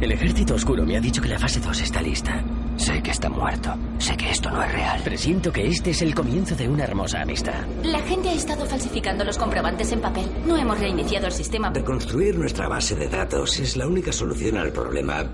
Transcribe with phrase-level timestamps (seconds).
[0.00, 2.44] El ejército oscuro me ha dicho que la fase 2 está lista.
[2.76, 3.74] Sé que está muerto.
[3.98, 5.00] Sé que esto no es real.
[5.02, 7.66] Presiento que este es el comienzo de una hermosa amistad.
[7.82, 10.26] La gente ha estado falsificando los comprobantes en papel.
[10.46, 11.70] No hemos reiniciado el sistema.
[11.70, 15.24] Reconstruir nuestra base de datos es la única solución al problema.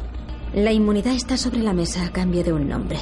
[0.54, 2.98] La inmunidad está sobre la mesa a cambio de un nombre.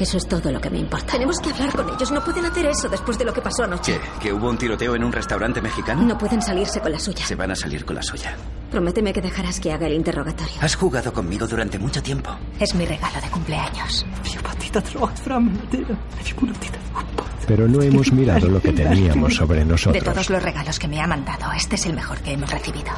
[0.00, 1.12] Eso es todo lo que me importa.
[1.12, 2.10] Tenemos que hablar con ellos.
[2.10, 4.00] No pueden hacer eso después de lo que pasó anoche.
[4.00, 4.00] ¿Qué?
[4.28, 6.02] ¿Que hubo un tiroteo en un restaurante mexicano?
[6.02, 7.24] No pueden salirse con la suya.
[7.26, 8.34] Se van a salir con la suya.
[8.70, 10.54] Prométeme que dejarás que haga el interrogatorio.
[10.60, 12.30] Has jugado conmigo durante mucho tiempo.
[12.58, 14.06] Es mi regalo de cumpleaños.
[17.46, 20.04] Pero no hemos mirado lo que teníamos sobre De nosotros.
[20.04, 22.92] todos los regalos que me ha mandado, este es el mejor que hemos recibido.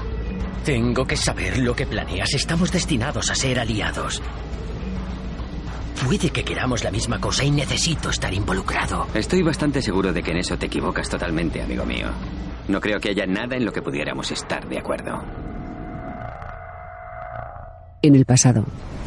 [0.65, 2.33] Tengo que saber lo que planeas.
[2.35, 4.23] Estamos destinados a ser aliados.
[6.05, 9.07] Puede que queramos la misma cosa y necesito estar involucrado.
[9.15, 12.09] Estoy bastante seguro de que en eso te equivocas totalmente, amigo mío.
[12.69, 15.23] No creo que haya nada en lo que pudiéramos estar de acuerdo.
[18.03, 18.65] En el pasado,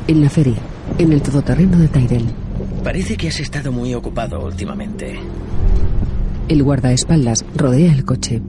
[0.07, 0.57] en la feria,
[0.97, 2.25] en el todoterreno de Tyrell,
[2.83, 5.19] Parece que has estado muy ocupado últimamente.
[6.47, 8.41] el guardaespaldas rodea el coche.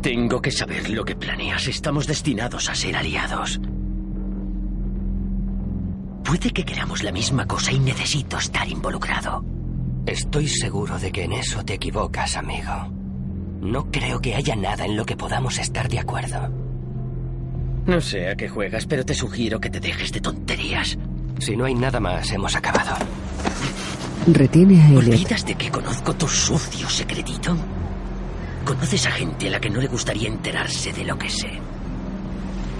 [0.00, 1.68] Tengo que saber lo que planeas.
[1.68, 3.60] Estamos destinados a ser aliados.
[6.32, 9.44] Puede que queramos la misma cosa y necesito estar involucrado.
[10.06, 12.90] Estoy seguro de que en eso te equivocas, amigo.
[13.60, 16.48] No creo que haya nada en lo que podamos estar de acuerdo.
[17.84, 20.96] No sé a qué juegas, pero te sugiero que te dejes de tonterías.
[21.38, 22.96] Si no hay nada más, hemos acabado.
[24.26, 25.08] Retiene a Elliot.
[25.08, 27.54] ¿Olvidas de que conozco tu sucio secretito?
[28.64, 31.50] Conoces a gente a la que no le gustaría enterarse de lo que sé.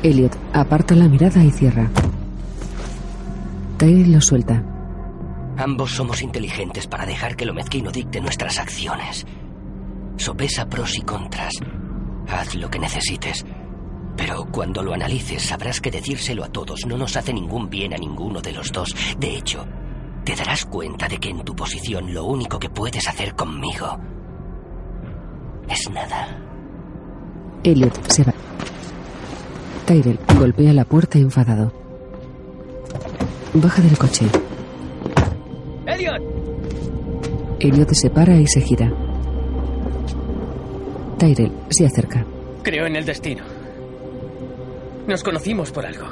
[0.03, 1.91] Elliot aparta la mirada y cierra.
[3.83, 4.63] Tyrell lo suelta.
[5.59, 9.27] Ambos somos inteligentes para dejar que lo mezquino dicte nuestras acciones.
[10.17, 11.53] Sopesa pros y contras.
[12.29, 13.45] Haz lo que necesites.
[14.17, 17.99] Pero cuando lo analices sabrás que decírselo a todos no nos hace ningún bien a
[17.99, 18.95] ninguno de los dos.
[19.19, 19.67] De hecho,
[20.23, 23.99] te darás cuenta de que en tu posición lo único que puedes hacer conmigo
[25.69, 26.39] es nada.
[27.65, 28.35] Elliot se va.
[29.87, 31.82] Tyrell golpea la puerta enfadado.
[33.55, 34.27] Baja del coche.
[35.87, 36.23] ¡Elliot!
[37.61, 38.91] Elliot se para y se gira.
[41.19, 42.25] Tyrell se acerca.
[42.63, 43.45] Creo en el destino.
[45.07, 46.07] Nos conocimos por algo.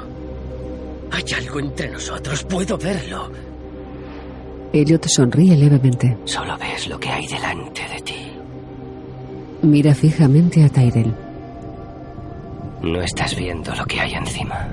[1.11, 3.29] Hay algo entre nosotros, puedo verlo.
[4.71, 6.17] Elliot sonríe levemente.
[6.25, 8.31] Solo ves lo que hay delante de ti.
[9.63, 11.13] Mira fijamente a Tyrell.
[12.83, 14.69] No estás viendo lo que hay encima.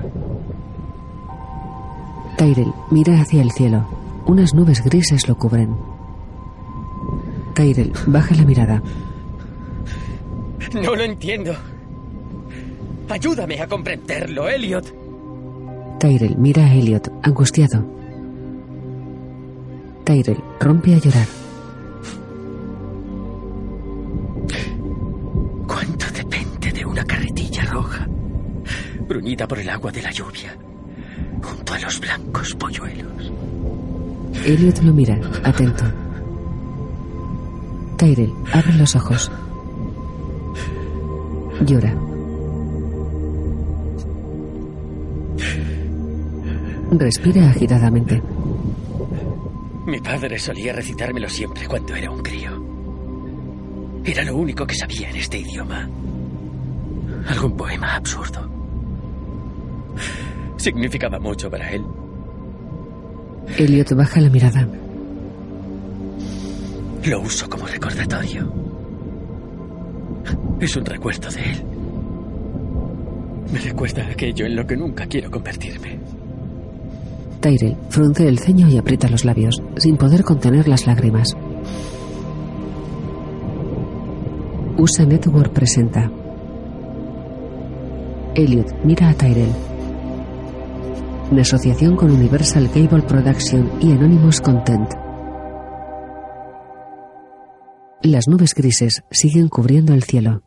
[2.39, 3.85] Tyrell mira hacia el cielo.
[4.25, 5.75] Unas nubes grises lo cubren.
[7.53, 8.81] Tyrell baja la mirada.
[10.73, 11.53] No lo entiendo.
[13.09, 14.85] Ayúdame a comprenderlo, Elliot.
[15.99, 17.83] Tyrell mira a Elliot, angustiado.
[20.05, 21.27] Tyrell rompe a llorar.
[25.67, 28.07] ¿Cuánto depende de una carretilla roja?
[29.09, 30.57] Bruñida por el agua de la lluvia,
[31.69, 33.31] junto a los blancos polluelos.
[34.45, 35.85] Elliot lo mira, atento.
[37.97, 39.31] Tyrell abre los ojos.
[41.65, 41.95] Llora.
[46.91, 48.21] Respira agitadamente.
[49.85, 52.51] Mi padre solía recitármelo siempre cuando era un crío.
[54.05, 55.87] Era lo único que sabía en este idioma.
[57.27, 58.49] Algún poema absurdo.
[60.59, 61.81] Significaba mucho para él.
[63.57, 64.67] Elliot baja la mirada.
[67.05, 68.53] Lo uso como recordatorio.
[70.59, 71.63] Es un recuerdo de él.
[73.53, 75.97] Me recuerda a aquello en lo que nunca quiero convertirme.
[77.39, 81.37] Tyrell frunce el ceño y aprieta los labios, sin poder contener las lágrimas.
[84.77, 86.11] USA Network presenta.
[88.35, 89.68] Elliot mira a Tyrell.
[91.31, 94.89] En asociación con Universal Cable Production y Anonymous Content.
[98.01, 100.41] Las nubes grises siguen cubriendo el cielo.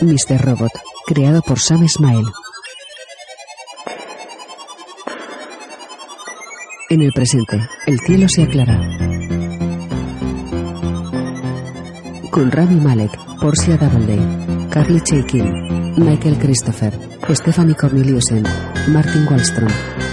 [0.00, 0.40] Mr.
[0.42, 0.72] Robot,
[1.06, 2.30] creado por Sam Smile.
[6.88, 9.05] En el presente, el cielo se aclara.
[12.36, 16.92] Con Rami Malek, Portia Doubleday, Carly Chaikin, Michael Christopher,
[17.30, 18.44] Stephanie Corneliusen,
[18.88, 19.70] Martin Wallstrom,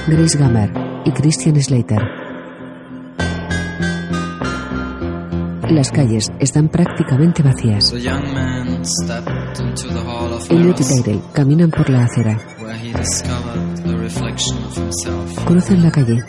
[0.08, 0.72] Grace Gammer
[1.04, 2.02] y Christian Slater.
[5.70, 7.92] Las calles están prácticamente vacías.
[10.50, 12.40] Elliot y Tyrell caminan por la acera.
[15.46, 16.24] Cruzan la calle.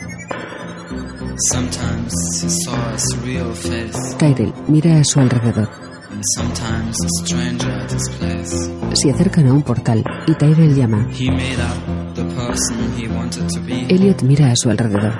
[4.17, 5.69] Tyrell mira a su alrededor.
[6.15, 8.71] and sometimes a stranger at his place.
[8.93, 11.09] Se acercan a un portal y Tyrell llama.
[11.11, 15.13] He made up the person he wanted to be Elliot mira a su alrededor.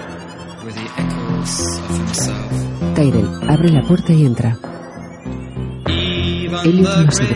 [0.66, 2.96] with the echoes of himself.
[2.96, 4.58] Tyrell abre la puerta y entra.
[6.64, 7.36] Elliot the lo sigue.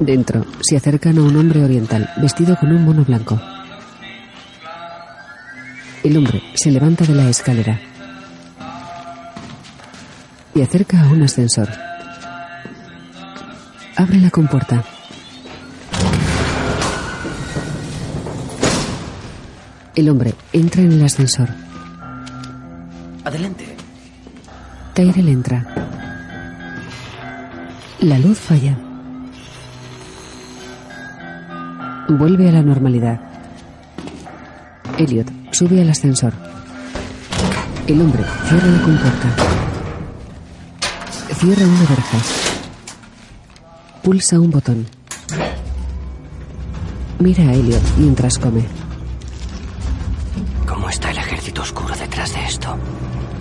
[0.00, 3.40] Dentro se acercan a un hombre oriental vestido con un mono blanco.
[6.06, 7.80] El hombre se levanta de la escalera
[10.54, 11.68] y acerca a un ascensor.
[13.96, 14.84] Abre la compuerta.
[19.96, 21.48] El hombre entra en el ascensor.
[23.24, 23.66] Adelante.
[24.94, 25.66] Tyrell entra.
[27.98, 28.78] La luz falla.
[32.10, 33.20] Vuelve a la normalidad.
[34.98, 36.34] Elliot sube al ascensor.
[37.86, 39.28] El hombre cierra la compuerta.
[41.34, 42.18] Cierra una verja.
[44.02, 44.86] Pulsa un botón.
[47.20, 48.66] Mira a Elliot mientras come.
[50.66, 52.76] ¿Cómo está el ejército oscuro detrás de esto?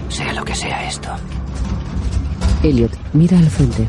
[0.07, 1.09] Sea lo que sea esto.
[2.63, 3.85] Elliot mira al frente.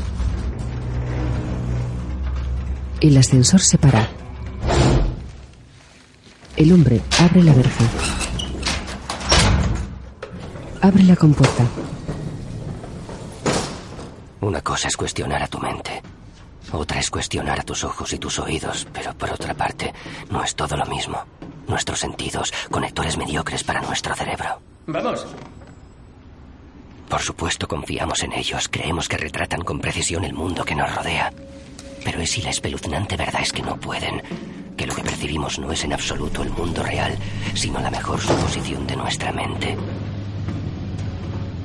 [2.99, 4.16] El ascensor se para.
[6.57, 7.85] El hombre abre la verja.
[10.81, 11.63] Abre la compuerta.
[14.41, 16.01] Una cosa es cuestionar a tu mente.
[16.71, 19.93] Otra es cuestionar a tus ojos y tus oídos, pero por otra parte,
[20.31, 21.23] no es todo lo mismo.
[21.67, 24.59] Nuestros sentidos, conectores mediocres para nuestro cerebro.
[24.87, 25.27] Vamos.
[27.07, 31.31] Por supuesto confiamos en ellos, creemos que retratan con precisión el mundo que nos rodea.
[32.03, 34.23] Pero es si la espeluznante verdad es que no pueden,
[34.77, 37.17] que lo que percibimos no es en absoluto el mundo real,
[37.55, 39.75] sino la mejor suposición de nuestra mente.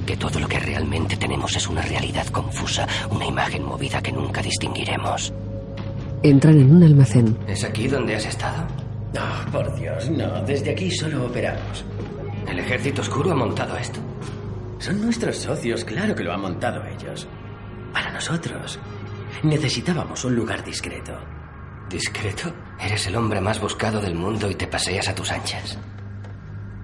[0.06, 4.42] Que todo lo que realmente tenemos es una realidad confusa, una imagen movida que nunca
[4.42, 5.32] distinguiremos.
[6.22, 7.36] Entran en un almacén.
[7.46, 8.66] ¿Es aquí donde has estado?
[9.12, 10.42] No, por Dios, no.
[10.42, 11.84] Desde aquí solo operamos.
[12.48, 14.00] ¿El ejército oscuro ha montado esto?
[14.78, 17.28] Son nuestros socios, claro que lo han montado ellos.
[17.92, 18.78] Para nosotros.
[19.42, 21.12] Necesitábamos un lugar discreto.
[21.92, 22.50] ¿Discreto?
[22.80, 25.78] Eres el hombre más buscado del mundo y te paseas a tus anchas.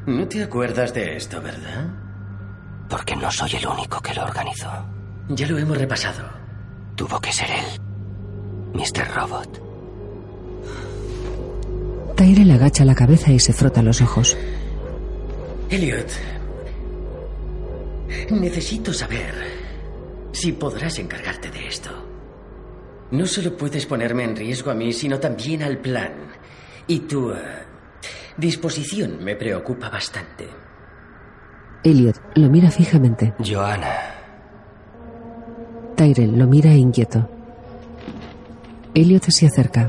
[0.06, 1.88] No te acuerdas de esto, ¿verdad?
[2.90, 4.70] Porque no soy el único que lo organizó.
[5.30, 6.28] Ya lo hemos repasado.
[6.94, 7.80] Tuvo que ser él.
[8.74, 9.14] Mr.
[9.14, 9.62] Robot.
[12.14, 14.36] Tyrell agacha la cabeza y se frota los ojos.
[15.70, 16.10] Elliot,
[18.30, 19.34] necesito saber
[20.32, 22.07] si podrás encargarte de esto.
[23.10, 26.12] No solo puedes ponerme en riesgo a mí, sino también al plan.
[26.86, 27.38] Y tu eh,
[28.36, 30.46] disposición me preocupa bastante.
[31.82, 33.34] Elliot lo mira fijamente.
[33.38, 33.94] Joanna.
[35.96, 37.28] Tyrell lo mira inquieto.
[38.94, 39.88] Elliot se acerca.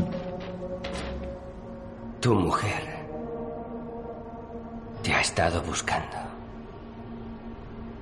[2.19, 2.83] Tu mujer.
[5.04, 6.18] Te ha estado buscando.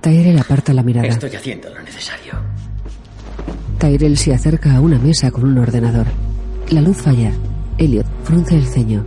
[0.00, 1.08] Tyrell aparta la mirada.
[1.08, 2.34] Estoy haciendo lo necesario.
[3.78, 6.06] Tyrell se acerca a una mesa con un ordenador.
[6.70, 7.32] La luz falla.
[7.78, 9.04] Elliot frunce el ceño.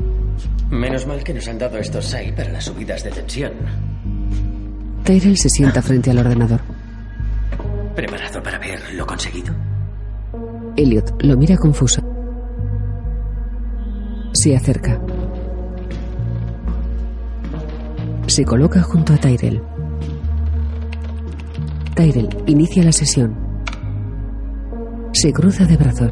[0.70, 3.52] Menos mal que nos han dado estos SAI para las subidas de tensión.
[5.04, 6.62] Tyrell se sienta frente al ordenador.
[7.96, 9.54] ¿Preparado para ver lo conseguido?
[10.78, 12.02] Elliot lo mira confuso.
[14.32, 15.02] Se acerca.
[18.28, 19.62] Se coloca junto a Tyrell.
[21.94, 23.51] Tyrell inicia la sesión.
[25.22, 26.12] Se cruza de brazos.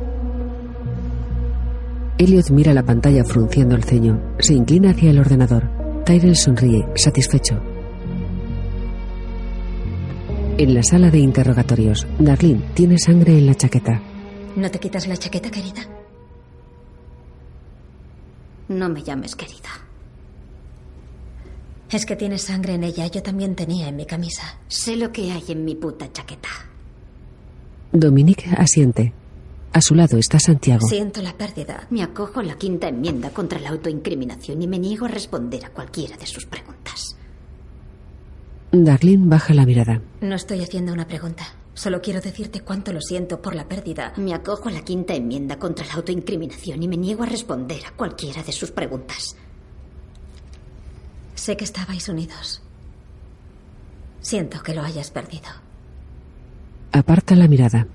[2.20, 4.22] Elliot mira la pantalla frunciendo el ceño.
[4.38, 5.68] Se inclina hacia el ordenador.
[6.06, 7.60] Tyrell sonríe, satisfecho.
[10.60, 14.00] En la sala de interrogatorios, Darlene tiene sangre en la chaqueta.
[14.56, 15.82] ¿No te quitas la chaqueta, querida?
[18.68, 19.72] No me llames querida.
[21.90, 23.08] Es que tienes sangre en ella.
[23.08, 24.60] Yo también tenía en mi camisa.
[24.68, 26.50] Sé lo que hay en mi puta chaqueta.
[27.92, 29.14] Dominique asiente.
[29.74, 30.88] A su lado está Santiago.
[30.88, 31.88] Siento la pérdida.
[31.90, 35.70] Me acojo a la quinta enmienda contra la autoincriminación y me niego a responder a
[35.72, 37.18] cualquiera de sus preguntas.
[38.72, 40.02] Darlene baja la mirada.
[40.22, 41.48] No estoy haciendo una pregunta.
[41.74, 44.14] Solo quiero decirte cuánto lo siento por la pérdida.
[44.18, 47.92] Me acojo a la quinta enmienda contra la autoincriminación y me niego a responder a
[47.92, 49.36] cualquiera de sus preguntas.
[51.34, 52.62] Sé que estabais unidos.
[54.22, 55.69] Siento que lo hayas perdido.
[56.92, 57.88] Aparta la mirada.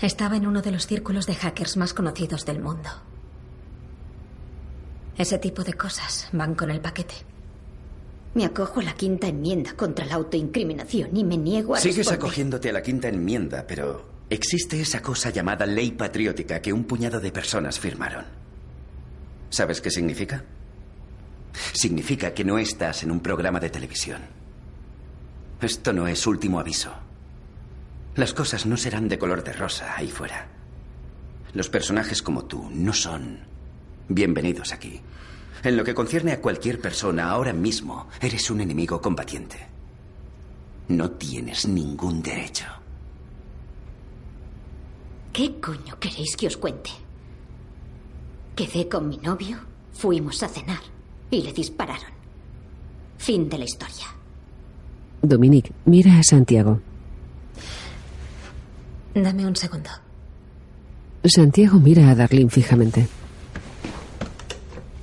[0.00, 2.88] Estaba en uno de los círculos de hackers más conocidos del mundo.
[5.16, 7.14] Ese tipo de cosas van con el paquete.
[8.34, 12.18] Me acojo a la quinta enmienda contra la autoincriminación y me niego a Sigues responder.
[12.20, 17.20] acogiéndote a la quinta enmienda, pero existe esa cosa llamada ley patriótica que un puñado
[17.20, 18.24] de personas firmaron.
[19.50, 20.42] ¿Sabes qué significa?
[21.74, 24.22] Significa que no estás en un programa de televisión.
[25.60, 26.90] Esto no es último aviso.
[28.14, 30.48] Las cosas no serán de color de rosa ahí fuera.
[31.54, 33.40] Los personajes como tú no son
[34.08, 35.00] bienvenidos aquí.
[35.62, 39.56] En lo que concierne a cualquier persona, ahora mismo eres un enemigo combatiente.
[40.88, 42.66] No tienes ningún derecho.
[45.32, 46.90] ¿Qué coño queréis que os cuente?
[48.54, 49.58] Quedé con mi novio,
[49.92, 50.80] fuimos a cenar
[51.30, 52.10] y le dispararon.
[53.16, 54.06] Fin de la historia.
[55.22, 56.80] Dominic mira a Santiago.
[59.14, 59.90] Dame un segundo.
[61.24, 63.06] Santiago mira a Darlene fijamente.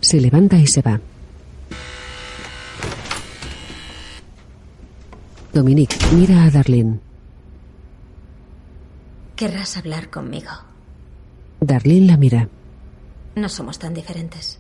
[0.02, 1.00] Se levanta y se va.
[5.54, 7.00] Dominic mira a Darlene.
[9.36, 10.52] Querrás hablar conmigo.
[11.62, 12.50] Darlene la mira.
[13.36, 14.60] No somos tan diferentes.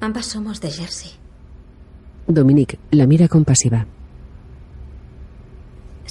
[0.00, 1.12] Ambas somos de Jersey.
[2.26, 3.86] Dominic la mira compasiva.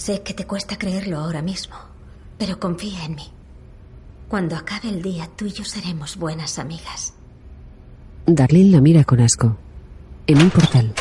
[0.02, 1.76] Sé que te cuesta creerlo ahora mismo,
[2.40, 3.28] pero confía en mí.
[4.30, 7.14] Cuando acabe el día, tú y yo seremos buenas amigas.
[8.26, 9.56] Darlene la mira con asco.
[10.26, 10.92] En un portal.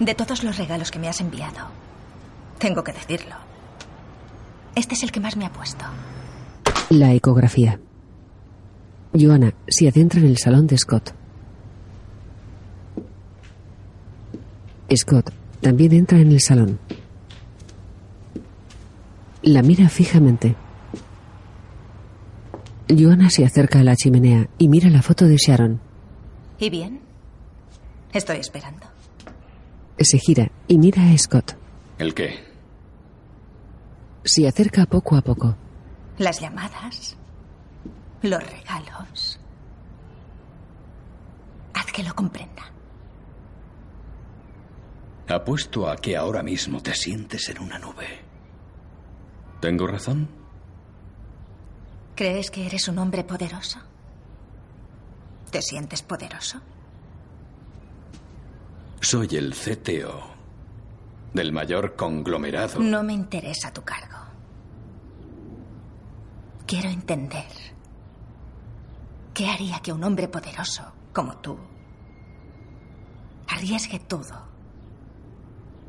[0.00, 1.66] De todos los regalos que me has enviado,
[2.58, 3.34] tengo que decirlo.
[4.74, 5.84] Este es el que más me ha puesto.
[6.88, 7.78] La ecografía.
[9.12, 11.12] Joanna se adentra en el salón de Scott.
[14.96, 16.78] Scott también entra en el salón.
[19.42, 20.56] La mira fijamente.
[22.88, 25.80] Joanna se acerca a la chimenea y mira la foto de Sharon.
[26.58, 27.00] ¿Y bien?
[28.12, 28.86] Estoy esperando.
[29.98, 31.56] Se gira y mira a Scott.
[31.98, 32.40] ¿El qué?
[34.24, 35.56] Se acerca poco a poco.
[36.18, 37.16] Las llamadas.
[38.22, 39.38] Los regalos.
[41.74, 42.62] Haz que lo comprenda.
[45.28, 48.24] Apuesto a que ahora mismo te sientes en una nube.
[49.60, 50.28] ¿Tengo razón?
[52.14, 53.78] ¿Crees que eres un hombre poderoso?
[55.50, 56.60] ¿Te sientes poderoso?
[59.00, 60.28] Soy el CTO
[61.34, 62.80] del mayor conglomerado.
[62.80, 64.16] No me interesa tu cargo.
[66.66, 67.46] Quiero entender
[69.34, 71.56] qué haría que un hombre poderoso como tú
[73.46, 74.47] arriesgue todo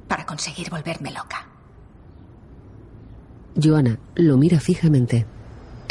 [0.10, 1.48] para conseguir volverme loca.
[3.56, 5.26] Joanna lo mira fijamente.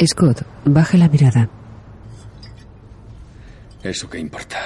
[0.05, 1.49] Scott baja la mirada.
[3.81, 4.59] ¿Eso qué importa?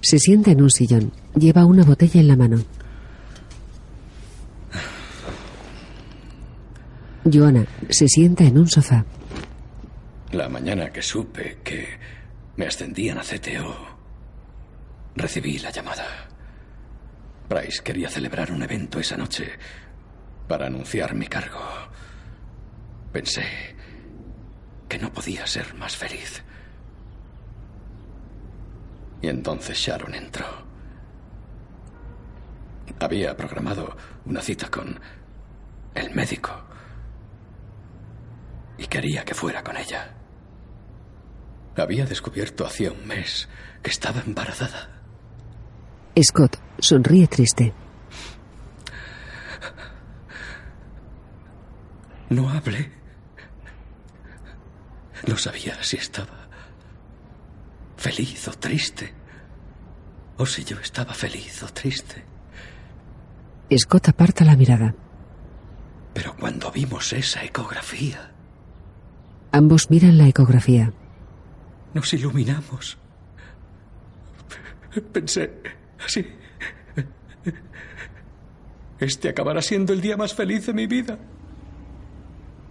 [0.00, 1.12] Se sienta en un sillón.
[1.34, 2.58] Lleva una botella en la mano.
[7.24, 9.04] Joanna se sienta en un sofá.
[10.32, 11.86] La mañana que supe que
[12.56, 13.74] me ascendían a CTO,
[15.16, 16.29] recibí la llamada.
[17.50, 19.50] Bryce quería celebrar un evento esa noche
[20.46, 21.58] para anunciar mi cargo.
[23.12, 23.74] Pensé
[24.88, 26.44] que no podía ser más feliz.
[29.20, 30.46] Y entonces Sharon entró.
[33.00, 35.00] Había programado una cita con
[35.96, 36.52] el médico.
[38.78, 40.14] Y quería que fuera con ella.
[41.76, 43.48] Había descubierto hacía un mes
[43.82, 44.99] que estaba embarazada.
[46.22, 47.72] Scott sonríe triste.
[52.28, 52.90] No hablé.
[55.26, 56.48] No sabía si estaba
[57.96, 59.12] feliz o triste.
[60.38, 62.24] O si yo estaba feliz o triste.
[63.76, 64.94] Scott aparta la mirada.
[66.14, 68.26] Pero cuando vimos esa ecografía,
[69.52, 70.92] Ambos miran la ecografía.
[71.92, 72.98] nos iluminamos.
[75.12, 75.60] Pensé
[76.04, 76.26] así.
[78.98, 81.18] Este acabará siendo el día más feliz de mi vida.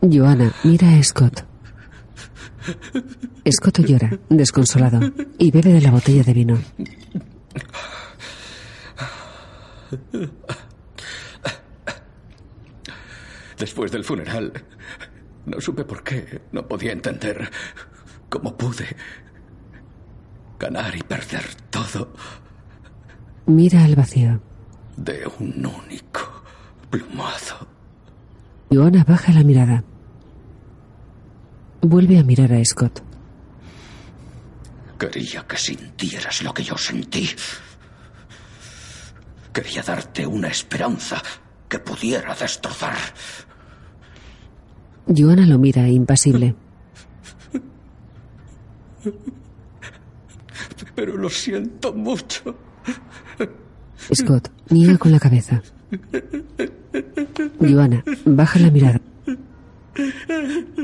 [0.02, 1.46] Joanna mira a Scott.
[3.50, 5.00] Scott llora, desconsolado,
[5.40, 6.60] y bebe de la botella de vino.
[13.58, 14.54] Después del funeral,
[15.48, 17.50] no supe por qué, no podía entender
[18.30, 18.86] cómo pude
[20.60, 22.14] ganar y perder todo
[23.50, 24.40] Mira al vacío.
[24.96, 26.44] de un único
[26.92, 27.68] plumazo.
[28.70, 29.84] Joanna baja la mirada.
[31.82, 33.02] Vuelve a mirar a Scott.
[35.00, 37.28] Quería que sintieras lo que yo sentí.
[39.52, 41.20] Quería darte una esperanza
[41.68, 42.98] que pudiera destrozar.
[45.08, 46.54] Joanna lo mira, impasible.
[50.94, 52.69] Pero lo siento mucho.
[54.14, 55.62] Scott niega con la cabeza.
[57.60, 59.02] Joanna baja la mirada.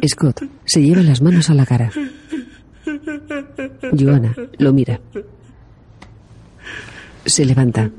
[0.08, 1.92] Scott se lleva las manos a la cara.
[3.94, 5.00] Joanna lo mira.
[7.26, 7.90] Se levanta.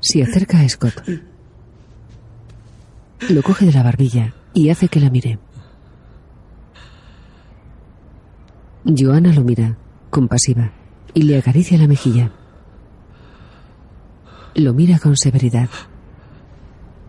[0.00, 1.02] Se acerca a Scott.
[3.28, 5.38] Lo coge de la barbilla y hace que la mire.
[8.84, 9.76] Joanna lo mira,
[10.10, 10.72] compasiva,
[11.14, 12.30] y le acaricia la mejilla.
[14.54, 15.68] Lo mira con severidad.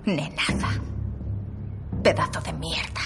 [0.06, 0.70] Nenaza.
[2.04, 3.02] Pedazo de mierda.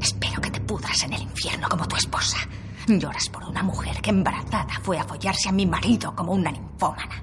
[0.00, 2.38] Espero que te pudras en el infierno como tu esposa.
[2.86, 7.22] Lloras por una mujer que embarazada fue a follarse a mi marido como una ninfómana.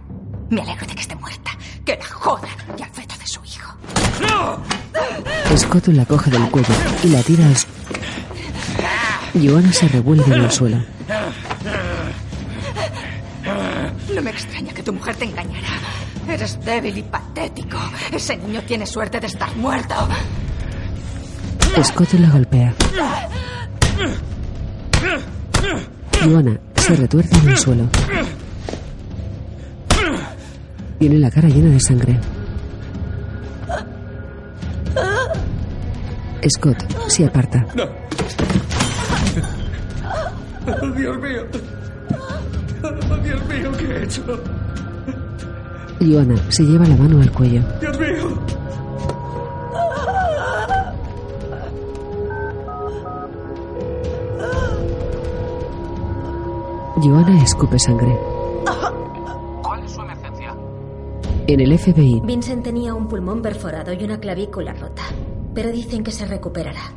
[0.50, 1.52] Me alegro de que esté muerta.
[1.84, 3.76] Que la joda y al feto de su hijo.
[5.56, 6.74] Scott la coge del cuello
[7.04, 7.76] y la tira al suelo.
[9.34, 10.95] Joanna se revuelve en el suelo.
[14.86, 15.68] Tu mujer te engañara.
[16.30, 17.78] Eres débil y patético.
[18.12, 19.96] Ese niño tiene suerte de estar muerto.
[21.84, 22.74] Scott la golpea.
[26.24, 27.90] Joanna se retuerce en el suelo.
[31.00, 32.20] Tiene la cara llena de sangre.
[36.48, 37.66] Scott se aparta.
[37.76, 37.84] No.
[40.68, 41.46] Oh, Dios mío.
[42.84, 44.55] Oh, Dios mío, ¿qué he hecho?
[46.06, 47.62] Joanna se lleva la mano al cuello.
[47.80, 48.40] Dios mío.
[56.98, 58.18] Joanna escupe sangre.
[59.62, 60.56] ¿Cuál es su emergencia?
[61.48, 65.04] En el FBI, Vincent tenía un pulmón perforado y una clavícula rota,
[65.54, 66.94] pero dicen que se recuperará.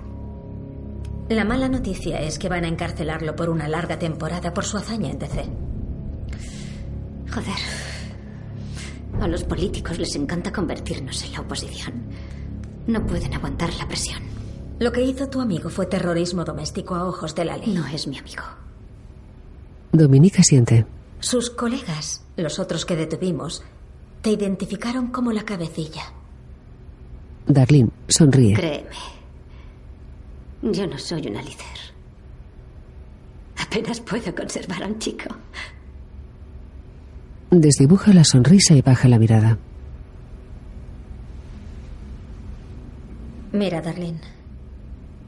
[1.28, 5.10] La mala noticia es que van a encarcelarlo por una larga temporada por su hazaña
[5.10, 5.44] en DC.
[7.30, 7.87] Joder.
[9.20, 11.94] A los políticos les encanta convertirnos en la oposición.
[12.86, 14.22] No pueden aguantar la presión.
[14.78, 17.74] Lo que hizo tu amigo fue terrorismo doméstico a ojos de la ley.
[17.74, 18.44] No es mi amigo.
[19.92, 20.86] Dominica siente.
[21.18, 23.64] Sus colegas, los otros que detuvimos,
[24.22, 26.12] te identificaron como la cabecilla.
[27.46, 28.54] Darlene sonríe.
[28.54, 28.90] Créeme.
[30.62, 31.78] Yo no soy una líder.
[33.56, 35.34] Apenas puedo conservar a un chico.
[37.50, 39.58] Desdibuja la sonrisa y baja la mirada.
[43.52, 44.20] Mira, Darlene,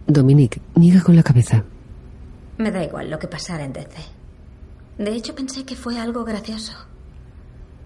[0.07, 1.65] Dominique niega con la cabeza.
[2.59, 3.97] me da igual lo que pasara en DC.
[4.99, 6.75] De hecho, pensé que fue algo gracioso.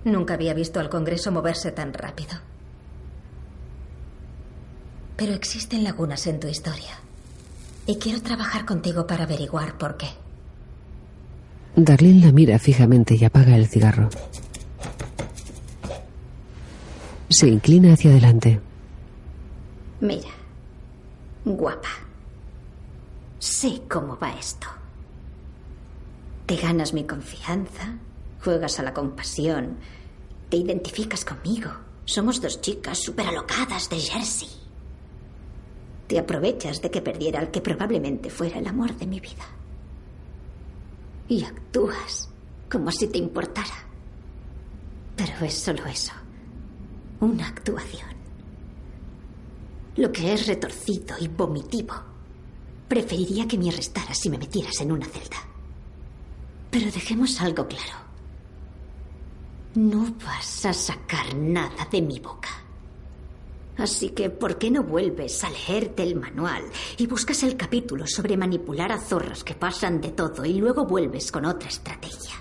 [0.05, 2.33] Nunca había visto al Congreso moverse tan rápido.
[5.16, 6.99] Pero existen lagunas en tu historia.
[7.87, 10.09] Y quiero trabajar contigo para averiguar por qué.
[11.76, 14.08] Darlene la mira fijamente y apaga el cigarro.
[17.28, 18.60] Se inclina hacia adelante.
[20.00, 20.28] Mira,
[21.44, 21.88] guapa.
[23.40, 24.68] Sé cómo va esto.
[26.46, 27.96] Te ganas mi confianza,
[28.42, 29.78] juegas a la compasión,
[30.50, 31.70] te identificas conmigo.
[32.04, 34.48] Somos dos chicas súper alocadas de Jersey.
[36.06, 39.44] Te aprovechas de que perdiera al que probablemente fuera el amor de mi vida.
[41.28, 42.28] Y actúas
[42.70, 43.87] como si te importara.
[45.16, 46.12] Pero es solo eso.
[47.20, 48.10] Una actuación.
[49.96, 51.94] Lo que es retorcido y vomitivo.
[52.88, 55.38] Preferiría que me arrestaras si me metieras en una celda.
[56.70, 58.04] Pero dejemos algo claro.
[59.76, 62.63] No vas a sacar nada de mi boca.
[63.76, 66.62] Así que, ¿por qué no vuelves a leerte el manual
[66.96, 71.32] y buscas el capítulo sobre manipular a zorros que pasan de todo y luego vuelves
[71.32, 72.34] con otra estrategia?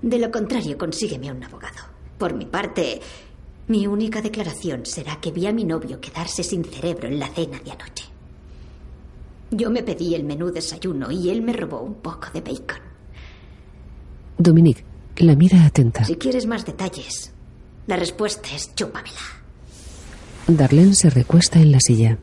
[0.00, 1.78] De lo contrario, consígueme un abogado.
[2.18, 3.00] Por mi parte,
[3.66, 7.58] mi única declaración será que vi a mi novio quedarse sin cerebro en la cena
[7.58, 8.04] de anoche.
[9.50, 12.82] Yo me pedí el menú desayuno y él me robó un poco de bacon.
[14.36, 14.84] Dominique
[15.16, 16.04] la mira atenta.
[16.04, 17.32] Si quieres más detalles,
[17.86, 19.37] la respuesta es chúpamela.
[20.48, 22.16] Darlene se recuesta en la silla.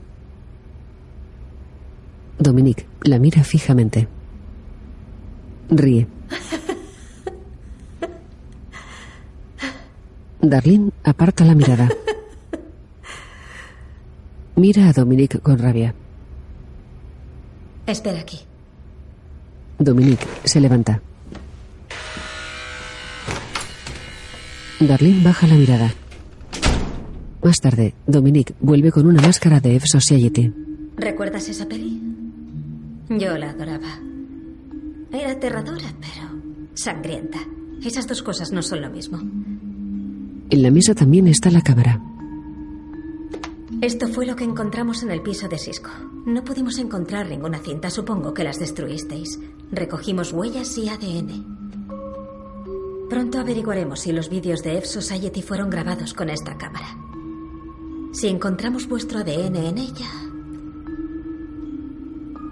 [2.39, 4.07] Dominique la mira fijamente.
[5.69, 6.07] Ríe.
[10.41, 11.87] Darlene aparta la mirada.
[14.55, 15.93] Mira a Dominique con rabia.
[17.85, 18.39] Espera aquí.
[19.77, 20.99] Dominique se levanta.
[24.79, 25.93] Darlene baja la mirada.
[27.45, 30.51] Más tarde, Dominique vuelve con una máscara de F Society.
[30.97, 32.01] ¿Recuerdas esa peli?
[33.07, 33.99] Yo la adoraba.
[35.11, 36.41] Era aterradora, pero
[36.73, 37.37] sangrienta.
[37.83, 39.19] Esas dos cosas no son lo mismo.
[39.19, 42.01] En la mesa también está la cámara.
[43.79, 45.91] Esto fue lo que encontramos en el piso de Cisco.
[46.25, 49.39] No pudimos encontrar ninguna cinta, supongo que las destruisteis.
[49.71, 51.45] Recogimos huellas y ADN.
[53.07, 56.87] Pronto averiguaremos si los vídeos de F Society fueron grabados con esta cámara.
[58.15, 60.09] Si encontramos vuestro ADN en ella...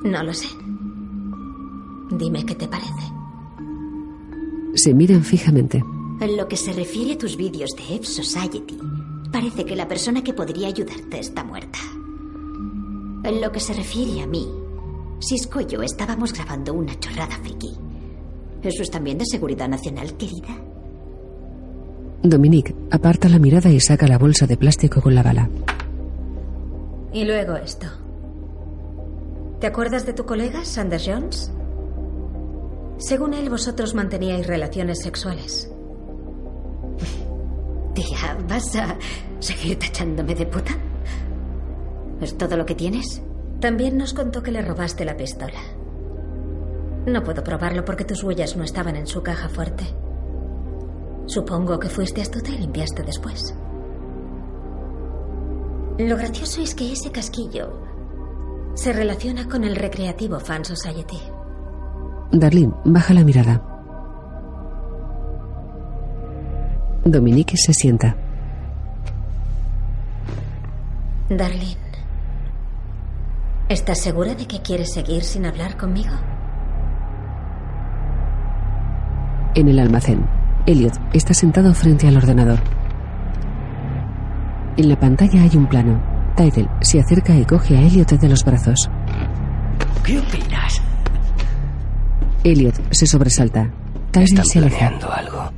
[0.03, 0.49] No lo sé.
[2.11, 2.91] Dime qué te parece.
[4.75, 5.81] Se miran fijamente.
[6.19, 8.77] En lo que se refiere a tus vídeos de F Society,
[9.31, 11.79] parece que la persona que podría ayudarte está muerta.
[13.23, 14.45] En lo que se refiere a mí,
[15.21, 17.71] Cisco y yo estábamos grabando una chorrada friki.
[18.61, 20.61] ¿Eso es también de seguridad nacional, querida?
[22.23, 25.49] Dominique aparta la mirada y saca la bolsa de plástico con la bala.
[27.11, 27.85] Y luego esto.
[29.59, 31.51] ¿Te acuerdas de tu colega, Sanders Jones?
[32.97, 35.69] Según él, vosotros manteníais relaciones sexuales.
[37.93, 38.97] Tía, ¿vas a
[39.39, 40.71] seguir tachándome de puta?
[42.21, 43.21] ¿Es todo lo que tienes?
[43.59, 45.59] También nos contó que le robaste la pistola.
[47.05, 49.83] No puedo probarlo porque tus huellas no estaban en su caja fuerte.
[51.25, 53.55] Supongo que fuiste astuta y limpiaste después.
[55.97, 57.83] Lo gracioso es que ese casquillo
[58.73, 61.19] se relaciona con el recreativo Fan Society.
[62.31, 63.61] Darlene baja la mirada.
[67.05, 68.15] Dominique se sienta.
[71.29, 71.77] Darlene,
[73.69, 76.13] ¿estás segura de que quieres seguir sin hablar conmigo?
[79.55, 80.25] En el almacén,
[80.65, 82.59] Elliot está sentado frente al ordenador.
[84.77, 86.01] En la pantalla hay un plano.
[86.35, 88.89] Tyrell se acerca y coge a Elliot de los brazos.
[90.03, 90.81] ¿Qué opinas?
[92.43, 93.69] Elliot se sobresalta.
[94.11, 94.77] Tyrell Están se aleja.
[94.77, 95.51] planeando algo.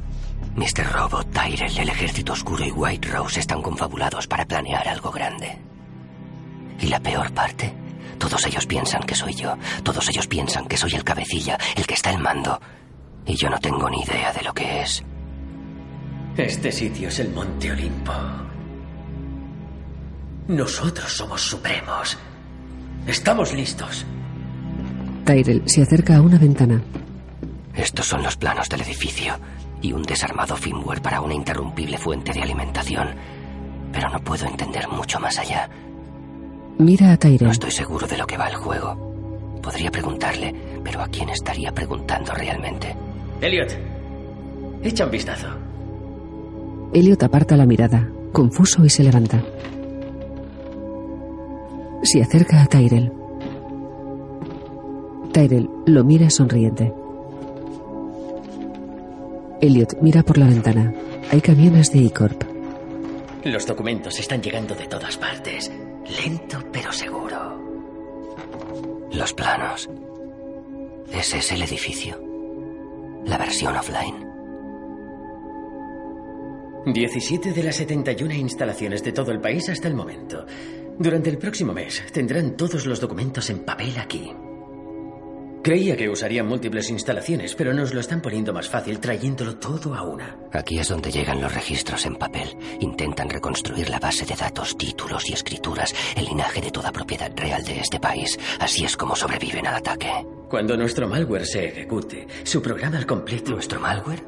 [0.55, 0.91] Mr.
[0.93, 5.57] Robot, Tyrell, el Ejército Oscuro y White Rose están confabulados para planear algo grande.
[6.79, 7.73] Y la peor parte,
[8.17, 9.55] todos ellos piensan que soy yo.
[9.83, 12.59] Todos ellos piensan que soy el cabecilla, el que está al mando.
[13.25, 15.03] Y yo no tengo ni idea de lo que es.
[16.37, 18.13] Este sitio es el Monte Olimpo.
[20.47, 22.17] Nosotros somos supremos.
[23.07, 24.05] Estamos listos.
[25.25, 26.81] Tyrell se acerca a una ventana.
[27.73, 29.33] Estos son los planos del edificio
[29.81, 33.09] y un desarmado firmware para una interrumpible fuente de alimentación.
[33.91, 35.69] Pero no puedo entender mucho más allá.
[36.77, 37.45] Mira a Tyrell.
[37.47, 39.59] No estoy seguro de lo que va el juego.
[39.63, 42.95] Podría preguntarle, pero ¿a quién estaría preguntando realmente?
[43.45, 43.77] Elliot,
[44.81, 45.45] echa un vistazo.
[46.93, 49.39] Elliot aparta la mirada, confuso y se levanta.
[52.01, 53.11] Se acerca a Tyrell.
[55.31, 56.91] Tyrell lo mira sonriente.
[59.61, 60.91] Elliot mira por la ventana.
[61.31, 62.41] Hay camiones de E-Corp.
[63.43, 65.71] Los documentos están llegando de todas partes.
[66.25, 67.37] Lento pero seguro.
[69.11, 69.87] Los planos.
[71.13, 72.24] ¿Ese es el edificio?
[73.25, 74.23] La versión offline.
[76.85, 80.45] 17 de las 71 instalaciones de todo el país hasta el momento.
[80.99, 84.31] Durante el próximo mes tendrán todos los documentos en papel aquí.
[85.65, 90.03] Creía que usarían múltiples instalaciones, pero nos lo están poniendo más fácil trayéndolo todo a
[90.03, 90.37] una.
[90.53, 92.55] Aquí es donde llegan los registros en papel.
[92.81, 97.63] Intentan reconstruir la base de datos, títulos y escrituras, el linaje de toda propiedad real
[97.63, 98.37] de este país.
[98.59, 100.11] Así es como sobreviven al ataque.
[100.47, 103.49] Cuando nuestro malware se ejecute, su programa al completo.
[103.49, 104.23] ¿Nuestro malware?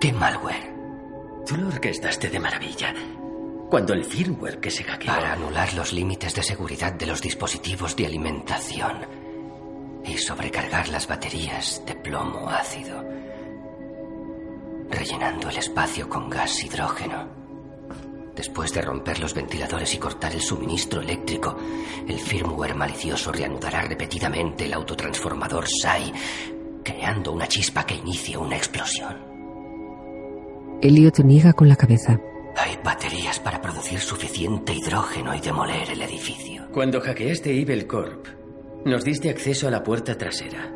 [0.00, 0.72] ¿Qué malware?
[1.46, 2.94] Tú lo orquestaste de maravilla.
[3.70, 5.12] Cuando el firmware que se hackeó...
[5.12, 8.98] Para anular los límites de seguridad de los dispositivos de alimentación
[10.04, 13.04] y sobrecargar las baterías de plomo ácido,
[14.88, 17.28] rellenando el espacio con gas hidrógeno.
[18.36, 21.56] Después de romper los ventiladores y cortar el suministro eléctrico,
[22.06, 26.12] el firmware malicioso reanudará repetidamente el autotransformador SAI,
[26.84, 29.16] creando una chispa que inicie una explosión.
[30.82, 32.20] Elliot niega con la cabeza.
[32.56, 36.68] Hay baterías para producir suficiente hidrógeno y demoler el edificio.
[36.72, 38.26] Cuando hackeaste Evil Corp,
[38.84, 40.72] nos diste acceso a la puerta trasera.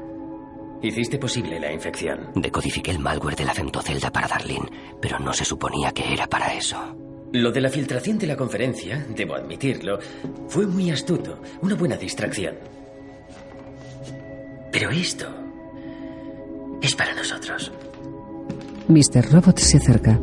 [0.83, 2.33] Hiciste posible la infección.
[2.35, 4.69] Decodifiqué el malware de la femtocelda para Darlene,
[5.01, 6.97] pero no se suponía que era para eso.
[7.33, 9.99] Lo de la filtración de la conferencia, debo admitirlo,
[10.49, 12.57] fue muy astuto, una buena distracción.
[14.73, 15.27] Pero esto
[16.83, 17.73] es para nosotros.
[18.89, 19.33] Mr.
[19.33, 20.19] Robot se acerca.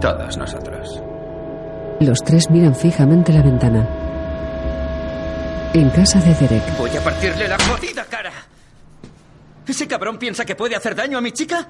[0.00, 1.02] Todos nosotros.
[2.00, 3.88] Los tres miran fijamente la ventana.
[5.74, 6.78] En casa de Derek.
[6.78, 8.32] Voy a partirle la jodida cara.
[9.66, 11.66] ¿Ese cabrón piensa que puede hacer daño a mi chica?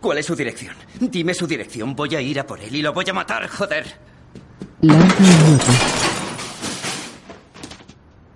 [0.00, 0.74] ¿Cuál es su dirección?
[1.00, 1.96] Dime su dirección.
[1.96, 3.86] Voy a ir a por él y lo voy a matar, joder.
[4.82, 5.14] Larga.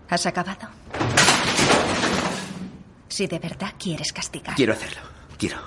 [0.08, 0.68] ¿Has acabado?
[3.08, 4.56] Si de verdad quieres castigar.
[4.56, 5.00] Quiero hacerlo.
[5.38, 5.58] Quiero.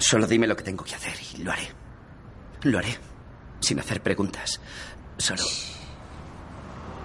[0.00, 1.68] Solo dime lo que tengo que hacer y lo haré.
[2.62, 2.96] Lo haré.
[3.60, 4.58] Sin hacer preguntas.
[5.18, 5.42] Solo.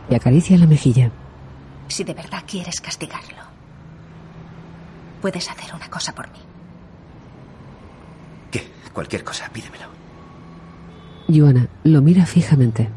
[0.09, 1.11] Y acaricia la mejilla.
[1.89, 3.43] Si de verdad quieres castigarlo,
[5.21, 6.39] puedes hacer una cosa por mí.
[8.49, 8.71] ¿Qué?
[8.93, 9.89] Cualquier cosa, pídemelo.
[11.27, 12.89] Joana lo mira fijamente.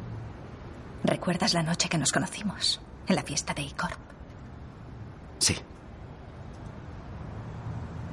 [1.02, 2.80] ¿Recuerdas la noche que nos conocimos?
[3.08, 3.98] En la fiesta de Icorp.
[5.38, 5.56] Sí.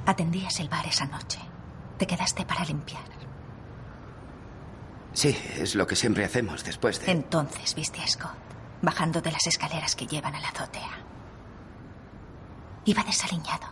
[0.08, 1.39] Atendías el bar esa noche.
[1.97, 3.03] Te quedaste para limpiar.
[5.13, 7.12] Sí, es lo que siempre hacemos después de...
[7.12, 8.36] Entonces viste a Scott
[8.81, 10.91] bajando de las escaleras que llevan a la azotea.
[12.86, 13.67] Iba desaliñado,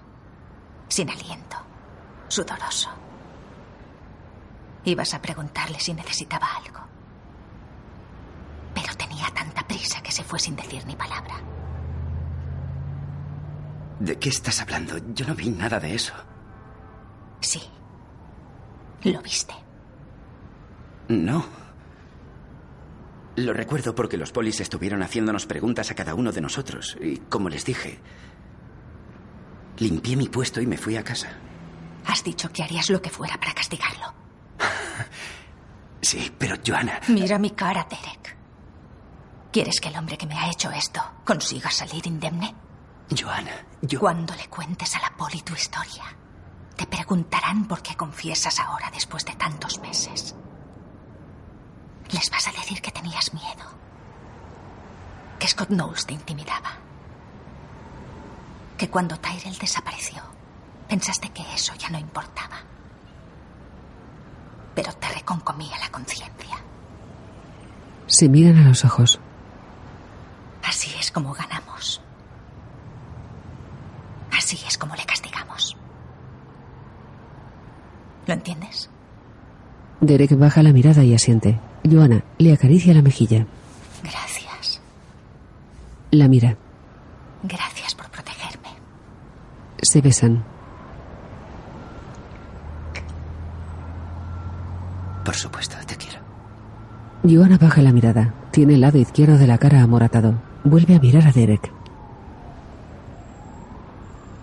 [0.88, 1.58] sin aliento,
[2.30, 2.90] sudoroso.
[4.86, 6.80] Ibas a preguntarle si necesitaba algo.
[8.74, 11.36] Pero tenía tanta prisa que se fue sin decir ni palabra.
[14.00, 14.98] ¿De qué estás hablando?
[15.14, 16.14] Yo no vi nada de eso.
[17.40, 17.62] Sí.
[19.04, 19.54] Lo viste.
[21.10, 21.46] No.
[23.36, 26.98] Lo recuerdo porque los polis estuvieron haciéndonos preguntas a cada uno de nosotros.
[27.02, 28.00] Y como les dije,
[29.78, 31.30] limpié mi puesto y me fui a casa.
[32.06, 34.14] Has dicho que harías lo que fuera para castigarlo.
[36.02, 37.00] Sí, pero Joana...
[37.08, 38.36] Mira mi cara, Derek.
[39.54, 42.54] ¿Quieres que el hombre que me ha hecho esto consiga salir indemne?
[43.18, 44.02] Joana, yo...
[44.02, 46.04] Cuando le cuentes a la poli tu historia,
[46.76, 50.36] te preguntarán por qué confiesas ahora después de tantos meses.
[52.12, 53.66] Les vas a decir que tenías miedo.
[55.40, 56.72] Que Scott Knowles te intimidaba.
[58.78, 60.22] Que cuando Tyrell desapareció,
[60.88, 62.58] pensaste que eso ya no importaba.
[64.76, 66.58] Pero te reconcomía la conciencia.
[68.08, 69.20] Se miran a los ojos.
[70.64, 72.02] Así es como ganamos.
[74.36, 75.78] Así es como le castigamos.
[78.28, 78.90] ¿Lo entiendes?
[80.02, 81.60] Derek baja la mirada y asiente.
[81.90, 83.46] Joana le acaricia la mejilla.
[84.04, 84.82] Gracias.
[86.12, 86.58] La mira.
[87.44, 88.70] Gracias por protegerme.
[89.82, 90.44] Se besan.
[95.26, 96.20] Por supuesto, te quiero.
[97.24, 98.34] Joana baja la mirada.
[98.52, 100.36] Tiene el lado izquierdo de la cara amoratado.
[100.64, 101.72] Vuelve a mirar a Derek.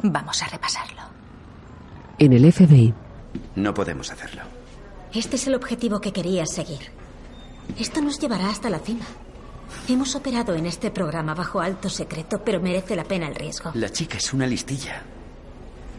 [0.02, 1.02] Vamos a repasarlo.
[2.18, 2.94] En el FBI.
[3.56, 4.42] No podemos hacerlo.
[5.12, 6.90] Este es el objetivo que querías seguir.
[7.78, 9.04] Esto nos llevará hasta la cima.
[9.88, 13.70] Hemos operado en este programa bajo alto secreto, pero merece la pena el riesgo.
[13.74, 15.02] La chica es una listilla.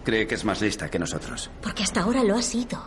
[0.04, 1.50] Cree que es más lista que nosotros.
[1.62, 2.82] Porque hasta ahora lo ha sido.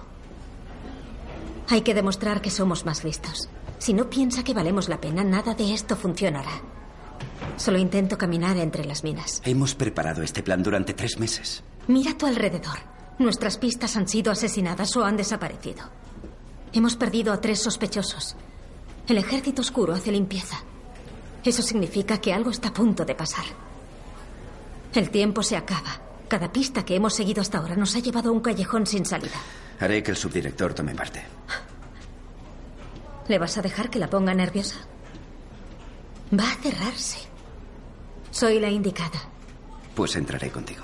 [1.68, 3.48] Hay que demostrar que somos más listos.
[3.78, 6.60] Si no piensa que valemos la pena, nada de esto funcionará.
[7.56, 9.40] Solo intento caminar entre las minas.
[9.44, 11.62] Hemos preparado este plan durante tres meses.
[11.86, 12.93] Mira a tu alrededor.
[13.18, 15.84] Nuestras pistas han sido asesinadas o han desaparecido.
[16.72, 18.34] Hemos perdido a tres sospechosos.
[19.06, 20.56] El ejército oscuro hace limpieza.
[21.44, 23.44] Eso significa que algo está a punto de pasar.
[24.94, 26.00] El tiempo se acaba.
[26.26, 29.36] Cada pista que hemos seguido hasta ahora nos ha llevado a un callejón sin salida.
[29.78, 31.22] Haré que el subdirector tome parte.
[33.28, 34.76] ¿Le vas a dejar que la ponga nerviosa?
[36.38, 37.18] Va a cerrarse.
[38.30, 39.20] Soy la indicada.
[39.94, 40.82] Pues entraré contigo.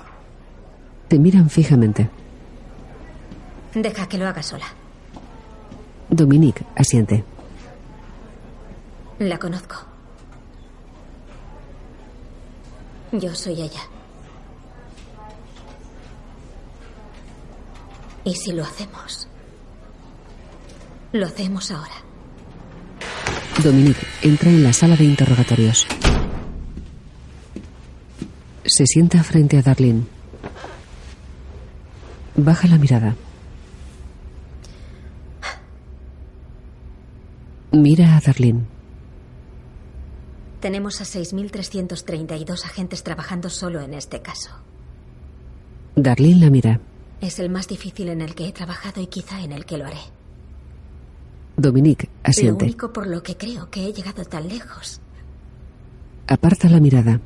[1.07, 2.09] Te miran fijamente.
[3.73, 4.65] Deja que lo haga sola.
[6.09, 7.23] Dominique asiente.
[9.19, 9.75] La conozco.
[13.13, 13.81] Yo soy ella.
[18.23, 19.27] ¿Y si lo hacemos?
[21.13, 21.95] Lo hacemos ahora.
[23.63, 25.87] Dominique entra en la sala de interrogatorios.
[28.65, 30.03] Se sienta frente a Darlene.
[32.35, 33.15] Baja la mirada.
[37.71, 38.65] Mira a Darlene.
[40.59, 44.51] Tenemos a 6.332 agentes trabajando solo en este caso.
[45.95, 46.81] Darlene la mira.
[47.21, 49.85] Es el más difícil en el que he trabajado y quizá en el que lo
[49.85, 50.01] haré.
[51.57, 52.65] Dominique asiente.
[52.65, 54.99] Lo único por lo que creo que he llegado tan lejos
[56.27, 57.19] Aparta la mirada.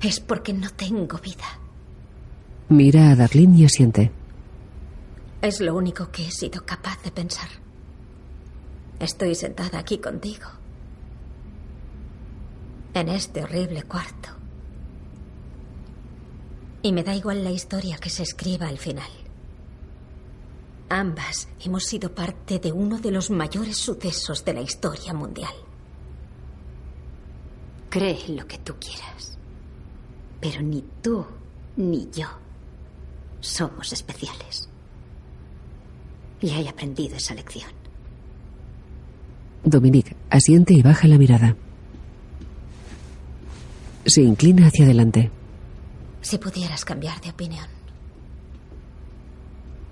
[0.00, 1.58] es porque no tengo vida.
[2.68, 4.10] Mira a Darlene y asiente.
[5.42, 7.48] Es lo único que he sido capaz de pensar.
[9.00, 10.46] Estoy sentada aquí contigo.
[12.92, 14.28] En este horrible cuarto.
[16.82, 19.10] Y me da igual la historia que se escriba al final.
[20.90, 25.54] Ambas hemos sido parte de uno de los mayores sucesos de la historia mundial.
[27.88, 29.38] Cree lo que tú quieras.
[30.40, 31.24] Pero ni tú
[31.76, 32.28] ni yo
[33.40, 34.68] somos especiales.
[36.42, 37.79] Ya he aprendido esa lección.
[39.64, 41.56] Dominique asiente y baja la mirada.
[44.06, 45.30] Se inclina hacia adelante.
[46.22, 47.66] Si pudieras cambiar de opinión.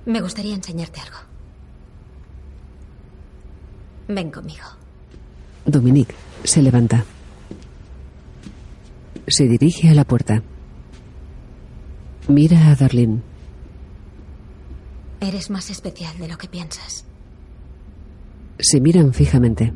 [0.07, 1.19] Me gustaría enseñarte algo.
[4.09, 4.65] Ven conmigo.
[5.67, 7.05] Dominique se levanta.
[9.27, 10.43] Se dirige a la puerta.
[12.27, 13.21] Mira a Darlene.
[15.21, 17.05] Eres más especial de lo que piensas.
[18.61, 19.73] Se miran fijamente.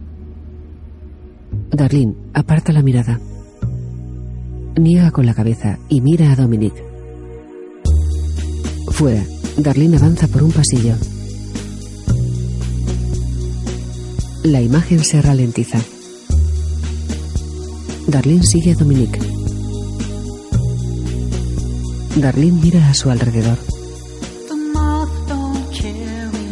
[1.71, 3.21] Darlene aparta la mirada.
[4.77, 6.85] Niega con la cabeza y mira a Dominique.
[8.91, 9.23] Fuera,
[9.57, 10.97] Darlene avanza por un pasillo.
[14.43, 15.79] La imagen se ralentiza.
[18.09, 19.21] Darlene sigue a Dominique.
[22.17, 23.59] Darlene mira a su alrededor.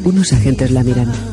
[0.05, 1.30] Unos agentes la miran.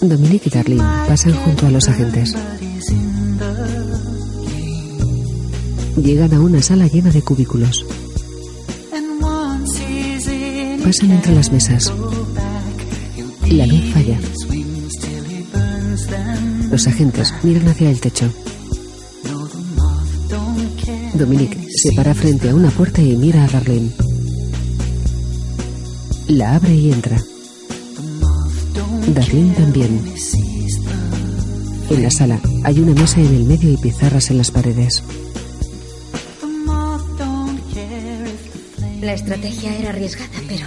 [0.00, 2.34] Dominique y Darlene pasan junto a los agentes.
[5.96, 7.84] Llegan a una sala llena de cubículos.
[10.82, 11.92] Pasan entre las mesas.
[13.50, 14.18] La luz falla.
[16.70, 18.32] Los agentes miran hacia el techo.
[21.14, 23.90] Dominique se para frente a una puerta y mira a Darlene.
[26.28, 27.20] La abre y entra.
[29.08, 30.00] Darlene también.
[31.90, 35.02] En la sala hay una mesa en el medio y pizarras en las paredes.
[39.00, 40.66] La estrategia era arriesgada, pero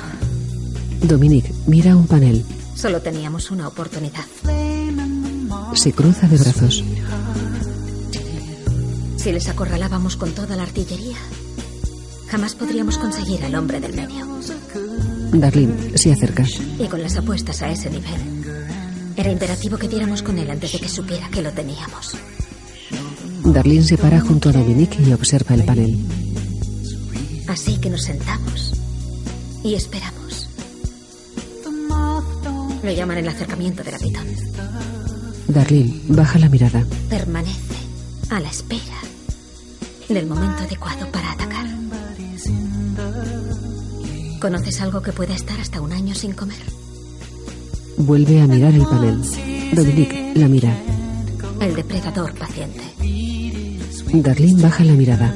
[1.04, 2.44] Dominique mira un panel.
[2.76, 4.26] solo teníamos una oportunidad.
[5.76, 6.84] Se cruza de brazos.
[9.18, 11.16] Si les acorralábamos con toda la artillería,
[12.28, 14.33] jamás podríamos conseguir al hombre del medio.
[15.34, 16.44] Darlene se acerca.
[16.80, 18.22] Y con las apuestas a ese nivel,
[19.16, 22.16] era imperativo que diéramos con él antes de que supiera que lo teníamos.
[23.44, 25.98] Darlene se para junto a Dominique y observa el panel.
[27.48, 28.74] Así que nos sentamos
[29.64, 30.50] y esperamos.
[32.84, 34.28] Lo llaman el acercamiento de la pitón.
[35.48, 36.86] Darlene baja la mirada.
[37.10, 37.76] Permanece
[38.30, 39.00] a la espera
[40.10, 41.53] del momento adecuado para atacar.
[44.44, 46.60] ¿Conoces algo que pueda estar hasta un año sin comer?
[47.96, 49.22] Vuelve a mirar el panel.
[49.74, 50.78] Dominique la mira.
[51.62, 52.84] El depredador paciente.
[54.12, 55.34] Darlene baja la mirada.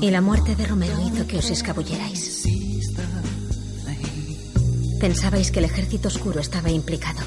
[0.00, 2.44] Y la muerte de Romero hizo que os escabullerais.
[5.00, 7.20] Pensabais que el ejército oscuro estaba implicado.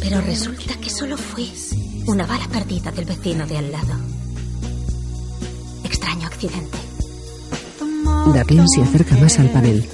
[0.00, 1.48] Pero resulta que solo fue
[2.06, 4.13] una bala perdida del vecino de al lado.
[6.44, 6.78] Accidente.
[8.34, 9.88] Darlene se acerca más al panel.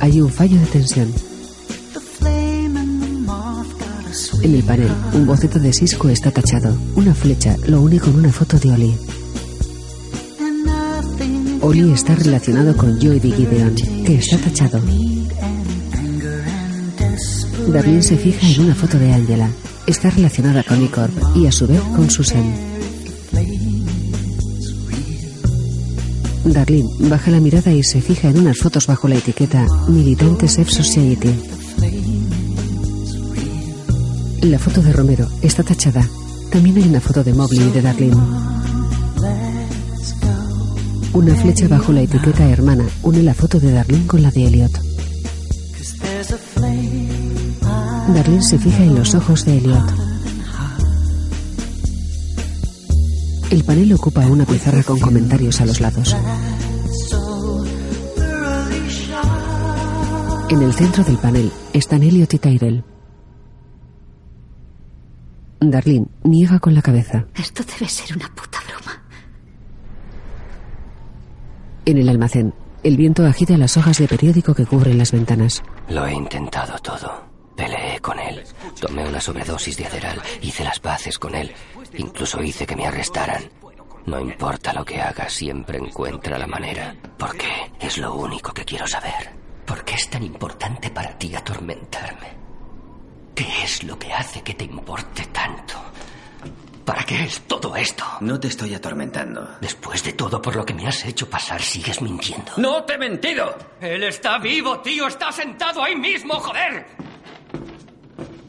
[0.00, 1.12] Hay un fallo de tensión.
[4.42, 6.76] En el panel, un boceto de Cisco está tachado.
[6.94, 8.94] Una flecha lo une con una foto de Oli.
[11.60, 14.80] Oli está relacionado con Joey de Gideon, que está tachado.
[17.68, 19.50] Darlene se fija en una foto de Angela.
[19.86, 22.44] Está relacionada con Icorp y a su vez con Susan.
[26.44, 30.70] Darlene baja la mirada y se fija en unas fotos bajo la etiqueta Militantes F
[30.70, 31.30] Society.
[34.42, 36.08] La foto de Romero está tachada.
[36.50, 38.22] También hay una foto de Mobley y de Darlene.
[41.12, 44.85] Una flecha bajo la etiqueta hermana une la foto de Darlene con la de Elliot.
[48.08, 49.92] Darlene se fija en los ojos de Elliot.
[53.50, 56.16] El panel ocupa una pizarra con comentarios a los lados.
[60.48, 62.84] En el centro del panel están Elliot y Tyrell.
[65.60, 67.26] Darlene niega con la cabeza.
[67.34, 69.02] Esto debe ser una puta broma.
[71.84, 72.54] En el almacén,
[72.84, 75.62] el viento agita las hojas de periódico que cubren las ventanas.
[75.88, 77.35] Lo he intentado todo.
[77.56, 78.44] Peleé con él.
[78.80, 80.22] Tomé una sobredosis de aceral.
[80.42, 81.52] Hice las paces con él.
[81.94, 83.48] Incluso hice que me arrestaran.
[84.04, 86.94] No importa lo que haga, siempre encuentra la manera.
[87.18, 87.72] ¿Por qué?
[87.80, 89.32] Es lo único que quiero saber.
[89.64, 92.36] ¿Por qué es tan importante para ti atormentarme?
[93.34, 95.74] ¿Qué es lo que hace que te importe tanto?
[96.84, 98.04] ¿Para qué es todo esto?
[98.20, 99.56] No te estoy atormentando.
[99.60, 102.52] Después de todo por lo que me has hecho pasar, sigues mintiendo.
[102.58, 103.56] ¡No te he mentido!
[103.80, 105.08] Él está vivo, tío.
[105.08, 106.86] Está sentado ahí mismo, joder.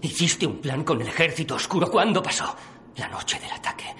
[0.07, 1.91] Hiciste un plan con el ejército oscuro.
[1.91, 2.55] ¿Cuándo pasó?
[2.95, 3.93] La noche del ataque.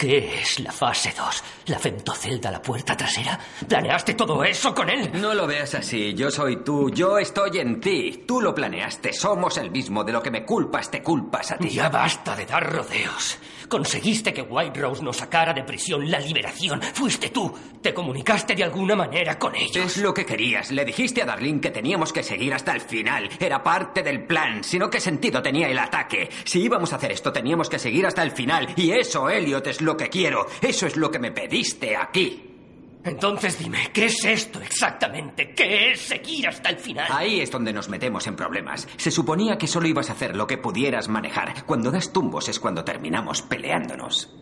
[0.00, 1.44] ¿Qué es la fase 2?
[1.66, 3.38] ¿La femtocelda, la puerta trasera?
[3.68, 5.10] ¿Planeaste todo eso con él?
[5.20, 6.14] No lo veas así.
[6.14, 6.88] Yo soy tú.
[6.90, 8.24] Yo estoy en ti.
[8.26, 9.12] Tú lo planeaste.
[9.12, 10.02] Somos el mismo.
[10.02, 11.68] De lo que me culpas, te culpas a ti.
[11.68, 13.38] Ya basta de dar rodeos.
[13.68, 16.80] Conseguiste que White Rose nos sacara de prisión la liberación.
[16.82, 17.54] Fuiste tú.
[17.80, 19.76] Te comunicaste de alguna manera con ellos.
[19.76, 20.72] Es lo que querías.
[20.72, 23.28] Le dijiste a Darlene que teníamos que seguir hasta el final.
[23.38, 24.64] Era parte del plan.
[24.64, 26.28] Si no, ¿qué sentido tenía el ataque?
[26.44, 28.66] Si íbamos a hacer esto, teníamos que seguir hasta el final.
[28.76, 30.46] Y eso, Elliot, es lo que quiero.
[30.60, 32.46] Eso es lo que me pediste aquí.
[33.02, 35.54] Entonces dime, ¿qué es esto exactamente?
[35.54, 37.06] ¿Qué es seguir hasta el final?
[37.10, 38.86] Ahí es donde nos metemos en problemas.
[38.96, 41.64] Se suponía que solo ibas a hacer lo que pudieras manejar.
[41.64, 44.34] Cuando das tumbos es cuando terminamos peleándonos.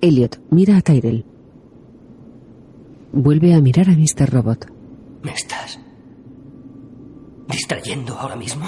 [0.00, 1.24] Elliot mira a Tyrell.
[3.12, 4.30] Vuelve a mirar a Mr.
[4.32, 4.66] Robot.
[5.22, 5.78] ¿Me estás
[7.46, 8.66] distrayendo ahora mismo?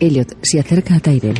[0.00, 1.38] Elliot se acerca a Tyrell.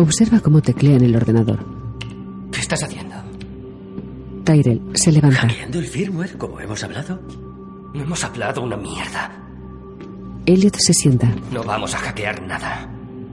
[0.00, 1.58] Observa cómo teclea en el ordenador.
[2.52, 3.16] ¿Qué estás haciendo?
[4.44, 5.40] Tyrell se levanta.
[5.40, 7.20] ¿Hackeando el firmware como hemos hablado?
[7.92, 9.32] No hemos hablado una mierda.
[10.46, 11.28] Elliot se sienta.
[11.50, 12.88] No vamos a hackear nada.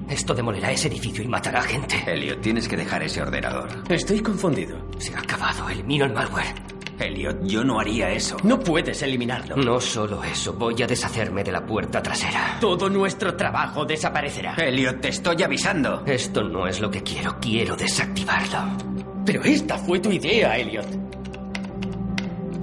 [0.10, 2.04] Esto demolerá ese edificio y matará gente.
[2.08, 3.70] Elliot, tienes que dejar ese ordenador.
[3.88, 4.76] Estoy confundido.
[4.98, 5.70] Se ha acabado.
[5.70, 6.56] Elimino el malware.
[7.00, 8.38] Elliot, yo no haría eso.
[8.44, 9.56] No puedes eliminarlo.
[9.58, 10.54] No solo eso.
[10.54, 12.58] Voy a deshacerme de la puerta trasera.
[12.60, 14.56] Todo nuestro trabajo desaparecerá.
[14.56, 16.04] Elliot, te estoy avisando.
[16.06, 17.38] Esto no es lo que quiero.
[17.40, 18.78] Quiero desactivarlo.
[19.26, 20.88] Pero esta fue tu idea, Elliot.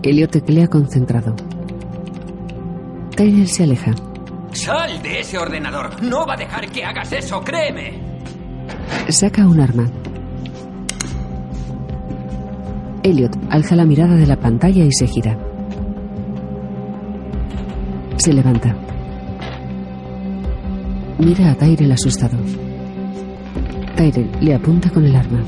[0.03, 1.35] Elliot teclea concentrado.
[3.16, 3.93] Tyrell se aleja.
[4.53, 6.03] ¡Sal de ese ordenador!
[6.03, 8.01] No va a dejar que hagas eso, créeme.
[9.09, 9.91] Saca un arma.
[13.03, 15.36] Elliot alza la mirada de la pantalla y se gira.
[18.16, 18.76] Se levanta.
[21.18, 22.38] Mira a Tyrell asustado.
[23.96, 25.42] Tyrell le apunta con el arma.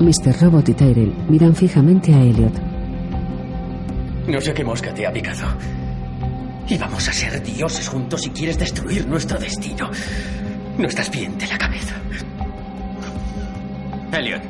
[0.00, 0.40] Mr.
[0.40, 2.54] Robot y Tyrell miran fijamente a Elliot.
[4.26, 5.46] No sé qué mosca te ha picado.
[6.68, 9.90] Y vamos a ser dioses juntos si quieres destruir nuestro destino.
[10.78, 11.94] No estás bien de la cabeza.
[14.12, 14.42] Elliot,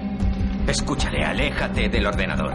[0.66, 2.54] escúchale, aléjate del ordenador.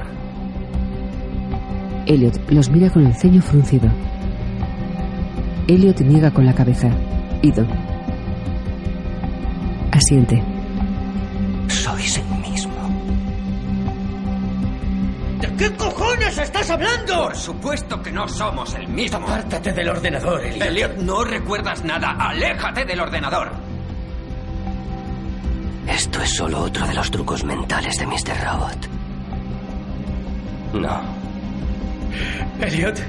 [2.06, 3.90] Elliot los mira con el ceño fruncido.
[5.68, 6.90] Elliot niega con la cabeza.
[7.42, 7.66] Ido.
[9.92, 10.42] Asiente.
[11.68, 12.74] Sois el mismo.
[15.42, 17.24] ¿De qué cojones estás hablando?
[17.24, 19.18] Por supuesto que no somos el mismo.
[19.18, 20.68] Apártate del ordenador, Elliot.
[20.68, 22.16] Elliot, no recuerdas nada.
[22.18, 23.67] Aléjate del ordenador.
[26.18, 28.44] Esto es solo otro de los trucos mentales de Mr.
[28.44, 28.90] Robot.
[30.74, 31.02] No.
[32.60, 33.00] Elliot.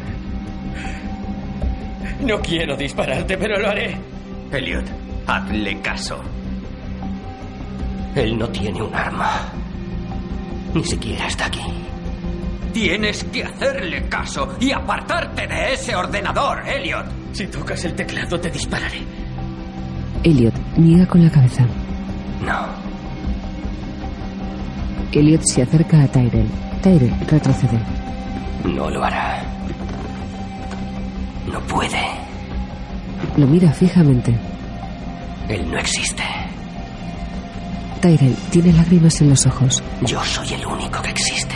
[2.21, 3.97] No quiero dispararte, pero lo haré.
[4.53, 4.85] Elliot,
[5.27, 6.21] hazle caso.
[8.15, 9.53] Él no tiene un arma.
[10.75, 11.65] Ni siquiera está aquí.
[12.75, 17.07] Tienes que hacerle caso y apartarte de ese ordenador, Elliot.
[17.33, 19.01] Si tocas el teclado, te dispararé.
[20.25, 21.65] Elliot niega con la cabeza.
[22.45, 22.88] No.
[25.13, 26.49] Elliot se acerca a Tyrell.
[26.83, 27.81] Tyrell retrocede.
[28.65, 29.43] No lo hará.
[31.51, 32.05] No puede.
[33.37, 34.37] Lo mira fijamente.
[35.49, 36.23] Él no existe.
[38.03, 39.83] Tyrell tiene lágrimas en los ojos.
[40.03, 41.55] Yo soy el único que existe.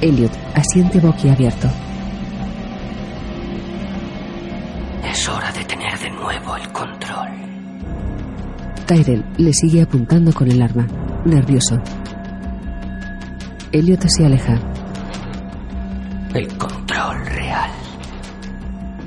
[0.00, 1.68] Elliot asiente boquiabierto.
[5.04, 7.28] Es hora de tener de nuevo el control.
[8.86, 10.86] Tyrell le sigue apuntando con el arma,
[11.24, 11.80] nervioso.
[13.72, 14.58] Elliot se aleja.
[16.34, 17.70] El control real.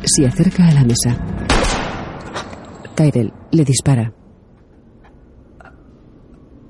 [0.03, 1.17] Se acerca a la mesa.
[2.95, 4.13] Tyrell le dispara.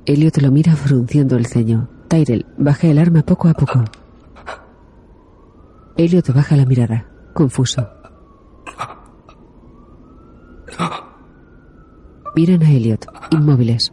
[0.06, 1.90] Elliot lo mira frunciendo el ceño.
[2.08, 3.84] Tyrell baja el arma poco a poco.
[5.98, 7.90] Elliot baja la mirada, confuso.
[12.36, 13.92] Miran a Elliot, inmóviles.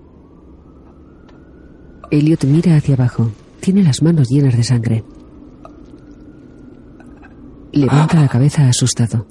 [2.15, 3.33] Elliot mira hacia abajo.
[3.59, 5.05] Tiene las manos llenas de sangre.
[7.73, 9.27] Levanta la cabeza asustado.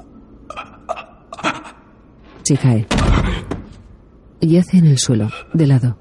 [2.42, 2.86] Se cae.
[4.42, 5.98] Yace en el suelo, de lado.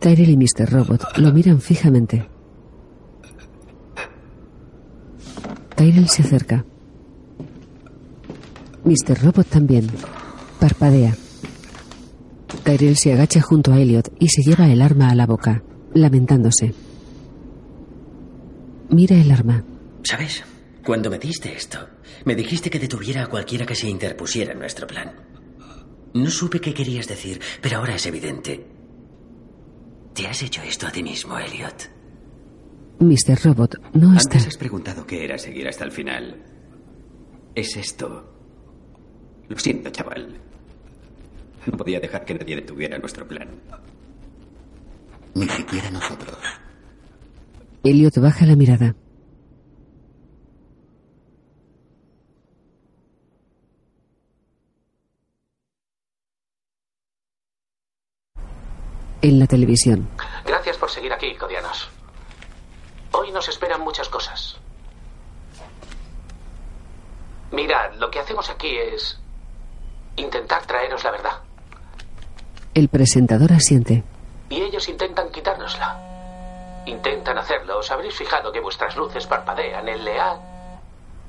[0.00, 0.72] Tyrell y Mr.
[0.72, 2.28] Robot lo miran fijamente.
[5.76, 6.64] Tyrell se acerca.
[8.82, 9.22] Mr.
[9.22, 9.86] Robot también.
[10.58, 11.14] Parpadea.
[12.66, 15.62] Tyrell se agacha junto a Elliot y se lleva el arma a la boca,
[15.94, 16.74] lamentándose.
[18.90, 19.62] Mira el arma.
[20.02, 20.42] ¿Sabes?
[20.84, 21.78] Cuando me diste esto,
[22.24, 25.12] me dijiste que detuviera a cualquiera que se interpusiera en nuestro plan.
[26.14, 28.66] No supe qué querías decir, pero ahora es evidente.
[30.12, 31.88] Te has hecho esto a ti mismo, Elliot.
[32.98, 33.44] Mr.
[33.44, 34.38] Robot no está.
[34.38, 36.42] Antes has preguntado qué era seguir hasta el final.
[37.54, 38.32] Es esto.
[39.48, 40.40] Lo siento, chaval.
[41.66, 43.48] No podía dejar que nadie detuviera nuestro plan.
[45.34, 46.38] Ni siquiera nosotros.
[47.82, 48.94] Elliot baja la mirada.
[59.22, 60.08] En la televisión.
[60.44, 61.88] Gracias por seguir aquí, codianos.
[63.12, 64.56] Hoy nos esperan muchas cosas.
[67.50, 69.18] Mirad, lo que hacemos aquí es
[70.16, 71.42] intentar traeros la verdad.
[72.76, 74.04] El presentador asiente.
[74.50, 75.98] Y ellos intentan quitárnosla.
[76.84, 77.78] Intentan hacerlo.
[77.78, 79.88] Os habréis fijado que vuestras luces parpadean.
[79.88, 80.38] El leal.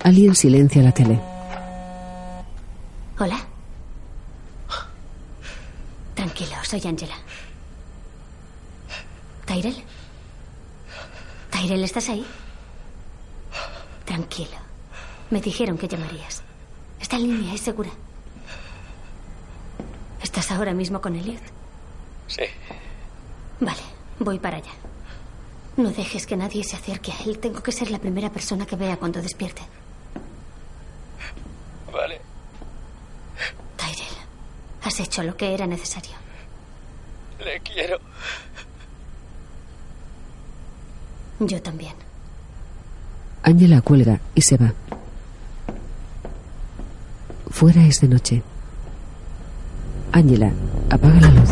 [0.03, 1.17] Alguien silencia la tele.
[3.17, 3.39] Hola.
[6.15, 7.15] Tranquilo, soy Angela.
[9.45, 9.85] ¿Tyrell?
[11.49, 12.25] ¿Tyrell, estás ahí?
[14.03, 14.57] Tranquilo.
[15.29, 16.43] Me dijeron que llamarías.
[16.99, 17.91] Esta línea es segura.
[20.37, 21.41] ¿Estás ahora mismo con Elliot?
[22.27, 22.43] Sí.
[23.59, 23.81] Vale,
[24.19, 24.69] voy para allá.
[25.77, 27.39] No dejes que nadie se acerque a él.
[27.39, 29.63] Tengo que ser la primera persona que vea cuando despierte.
[31.91, 32.21] Vale.
[33.77, 34.17] Tyrell,
[34.83, 36.13] has hecho lo que era necesario.
[37.43, 37.97] Le quiero.
[41.39, 41.95] Yo también.
[43.41, 44.71] Angela cuelga y se va.
[47.49, 48.43] Fuera es de noche.
[50.11, 50.51] Angela
[50.89, 51.49] apaga la luz.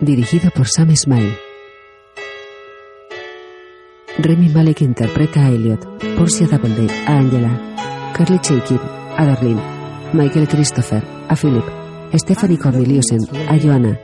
[0.00, 1.36] Dirigido por Sam Smile.
[4.18, 7.50] Remy Malek interpreta a Elliot, Portia Doubleday a Angela,
[8.14, 8.80] Carly Chaikin
[9.16, 9.62] a Darlene,
[10.12, 11.64] Michael Christopher a Philip,
[12.14, 13.98] Stephanie Corneliusen a Joanna,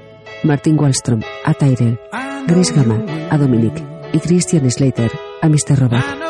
[0.45, 1.99] Martin Wallstrom a Tyrell,
[2.47, 5.11] Grace Gama a Dominic y Christian Slater
[5.43, 5.77] a Mr.
[5.77, 6.26] Robot.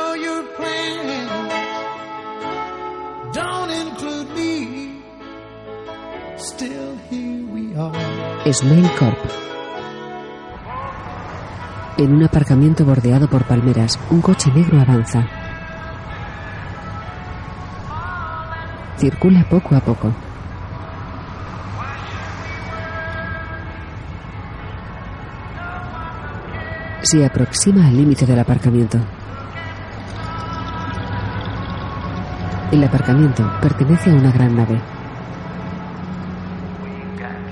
[8.52, 9.18] Smile Corp.
[11.98, 15.26] En un aparcamiento bordeado por palmeras, un coche negro avanza.
[18.98, 20.12] Circula poco a poco.
[27.02, 28.98] Se aproxima al límite del aparcamiento.
[32.70, 34.95] El aparcamiento pertenece a una gran nave.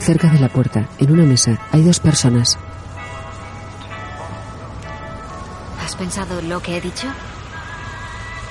[0.04, 2.58] Cerca de la puerta, en una mesa, hay dos personas.
[5.82, 7.06] ¿Has pensado lo que he dicho?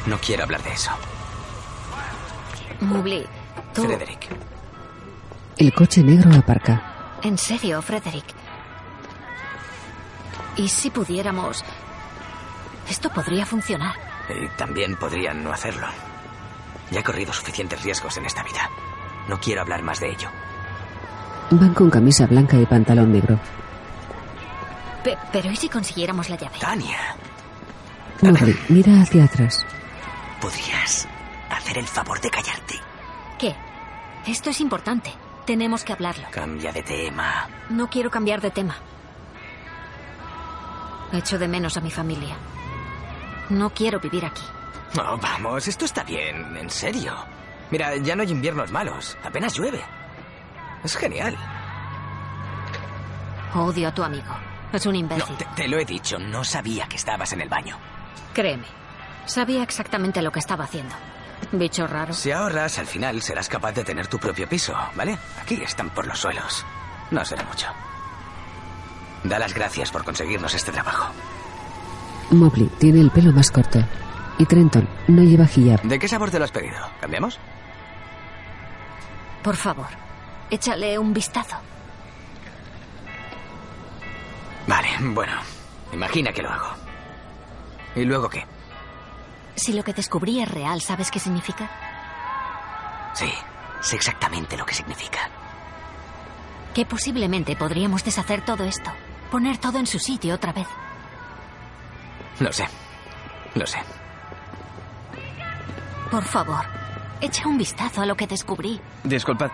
[0.07, 0.89] No quiero hablar de eso.
[2.81, 3.23] Mubli,
[3.71, 3.83] tú...
[3.83, 4.29] Frederick.
[5.55, 7.19] El coche negro aparca.
[7.21, 8.25] En serio, Frederick.
[10.55, 11.63] ¿Y si pudiéramos...
[12.89, 13.93] Esto podría funcionar.
[14.27, 15.85] Y también podrían no hacerlo.
[16.89, 18.71] Ya he corrido suficientes riesgos en esta vida.
[19.27, 20.29] No quiero hablar más de ello.
[21.51, 23.39] Van con camisa blanca y pantalón negro.
[25.03, 26.57] Pe- pero ¿y si consiguiéramos la llave?
[26.59, 26.97] Tania.
[28.21, 29.65] Mowgli mira hacia atrás.
[30.41, 31.07] ¿Podrías
[31.49, 32.75] hacer el favor de callarte?
[33.37, 33.55] ¿Qué?
[34.25, 35.11] Esto es importante.
[35.45, 36.25] Tenemos que hablarlo.
[36.31, 37.47] Cambia de tema.
[37.69, 38.75] No quiero cambiar de tema.
[41.11, 42.35] Echo de menos a mi familia.
[43.49, 44.41] No quiero vivir aquí.
[44.95, 47.13] No, vamos, esto está bien, en serio.
[47.71, 49.83] Mira, ya no hay inviernos malos, apenas llueve.
[50.83, 51.37] Es genial.
[53.55, 54.33] Odio a tu amigo.
[54.71, 55.35] Es un No, imbécil.
[55.37, 57.77] te, te lo he dicho, no sabía que estabas en el baño.
[58.33, 58.65] Créeme.
[59.25, 60.95] Sabía exactamente lo que estaba haciendo.
[61.51, 62.13] Bicho raro.
[62.13, 65.17] Si ahorras, al final serás capaz de tener tu propio piso, ¿vale?
[65.41, 66.65] Aquí están por los suelos.
[67.11, 67.67] No será mucho.
[69.23, 71.13] Da las gracias por conseguirnos este trabajo.
[72.31, 73.79] Mobley tiene el pelo más corto.
[74.39, 75.81] Y Trenton no lleva hijab.
[75.83, 76.77] ¿De qué sabor te lo has pedido?
[76.99, 77.39] ¿Cambiamos?
[79.43, 79.87] Por favor,
[80.49, 81.55] échale un vistazo.
[84.67, 85.33] Vale, bueno.
[85.91, 86.69] Imagina que lo hago.
[87.95, 88.45] ¿Y luego qué?
[89.55, 91.69] Si lo que descubrí es real, ¿sabes qué significa?
[93.13, 93.31] Sí,
[93.81, 95.29] sé exactamente lo que significa.
[96.73, 98.91] Que posiblemente podríamos deshacer todo esto.
[99.29, 100.67] Poner todo en su sitio otra vez.
[102.39, 102.67] Lo sé.
[103.53, 103.77] Lo sé.
[106.09, 106.65] Por favor,
[107.21, 108.79] echa un vistazo a lo que descubrí.
[109.03, 109.51] Disculpad.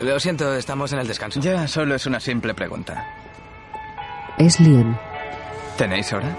[0.00, 1.40] Lo siento, estamos en el descanso.
[1.40, 3.04] Ya, solo es una simple pregunta.
[4.38, 4.96] Es Liam.
[5.76, 6.36] ¿Tenéis hora?